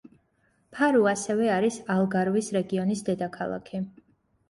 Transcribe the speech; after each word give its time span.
ფარუ 0.77 1.03
ასევე 1.11 1.51
არის 1.57 1.79
ალგარვის 1.99 2.53
რეგიონის 2.59 3.09
დედაქალაქი. 3.11 3.87